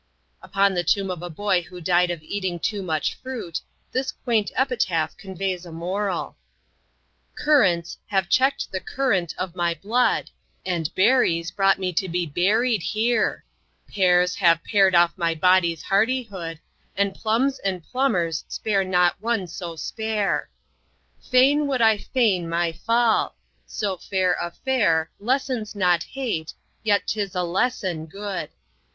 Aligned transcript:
Upon 0.41 0.73
the 0.73 0.83
tomb 0.83 1.11
of 1.11 1.21
a 1.21 1.29
boy 1.29 1.61
who 1.61 1.79
died 1.79 2.09
of 2.09 2.23
eating 2.23 2.57
too 2.57 2.81
much 2.81 3.13
fruit, 3.21 3.61
this 3.91 4.11
quaint 4.11 4.51
epitaph 4.55 5.15
conveys 5.15 5.63
a 5.63 5.71
moral: 5.71 6.37
"Currants 7.37 7.99
have 8.07 8.27
check'd 8.27 8.71
the 8.71 8.79
current 8.79 9.35
of 9.37 9.55
my 9.55 9.75
blood, 9.75 10.31
And 10.65 10.89
berries 10.95 11.51
brought 11.51 11.77
me 11.77 11.93
to 11.93 12.09
be 12.09 12.25
buried 12.25 12.81
here; 12.81 13.45
Pears 13.87 14.33
have 14.37 14.63
par'd 14.63 14.95
off 14.95 15.15
my 15.19 15.35
body's 15.35 15.83
hardihood, 15.83 16.59
And 16.97 17.13
plums 17.13 17.59
and 17.59 17.83
plumbers 17.83 18.43
spare 18.47 18.83
not 18.83 19.21
one 19.21 19.45
so 19.45 19.75
spare. 19.75 20.49
Fain 21.21 21.67
would 21.67 21.79
I 21.79 21.99
feign 21.99 22.49
my 22.49 22.71
fall; 22.71 23.35
so 23.67 23.97
fair 23.97 24.33
a 24.41 24.49
fare 24.49 25.11
Lessens 25.19 25.75
not 25.75 26.01
hate, 26.01 26.55
yet 26.81 27.05
'tis 27.05 27.35
a 27.35 27.43
lesson 27.43 28.07
good. 28.07 28.49